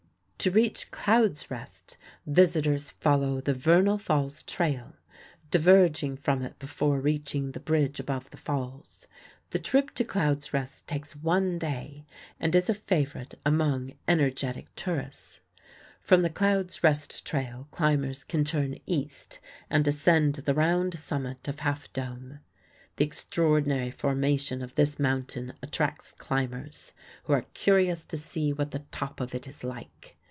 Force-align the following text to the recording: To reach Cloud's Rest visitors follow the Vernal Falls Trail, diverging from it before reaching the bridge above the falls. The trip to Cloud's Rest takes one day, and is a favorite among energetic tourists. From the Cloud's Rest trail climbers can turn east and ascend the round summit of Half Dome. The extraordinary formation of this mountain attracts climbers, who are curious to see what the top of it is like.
To 0.43 0.49
reach 0.49 0.89
Cloud's 0.89 1.51
Rest 1.51 1.97
visitors 2.25 2.89
follow 2.89 3.41
the 3.41 3.53
Vernal 3.53 3.99
Falls 3.99 4.41
Trail, 4.41 4.95
diverging 5.51 6.17
from 6.17 6.41
it 6.41 6.57
before 6.57 6.99
reaching 6.99 7.51
the 7.51 7.59
bridge 7.59 7.99
above 7.99 8.27
the 8.31 8.37
falls. 8.37 9.05
The 9.51 9.59
trip 9.59 9.91
to 9.91 10.03
Cloud's 10.03 10.51
Rest 10.51 10.87
takes 10.87 11.15
one 11.15 11.59
day, 11.59 12.07
and 12.39 12.55
is 12.55 12.71
a 12.71 12.73
favorite 12.73 13.35
among 13.45 13.93
energetic 14.07 14.65
tourists. 14.75 15.41
From 16.01 16.23
the 16.23 16.31
Cloud's 16.31 16.83
Rest 16.83 17.23
trail 17.23 17.67
climbers 17.69 18.23
can 18.23 18.43
turn 18.43 18.79
east 18.87 19.37
and 19.69 19.87
ascend 19.87 20.33
the 20.33 20.55
round 20.55 20.97
summit 20.97 21.47
of 21.47 21.59
Half 21.59 21.93
Dome. 21.93 22.39
The 22.97 23.05
extraordinary 23.05 23.91
formation 23.91 24.63
of 24.63 24.73
this 24.73 24.97
mountain 24.97 25.53
attracts 25.61 26.13
climbers, 26.17 26.93
who 27.25 27.33
are 27.33 27.45
curious 27.53 28.05
to 28.05 28.17
see 28.17 28.51
what 28.51 28.71
the 28.71 28.79
top 28.89 29.19
of 29.21 29.35
it 29.35 29.47
is 29.47 29.63
like. 29.63 30.15